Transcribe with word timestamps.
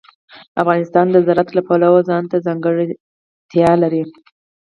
افغانستان 0.61 1.05
د 1.11 1.17
زراعت 1.27 1.49
له 1.53 1.61
پلوه 1.67 2.01
ځانته 2.09 2.35
ځانګړتیا 2.45 3.71
لري. 3.83 4.03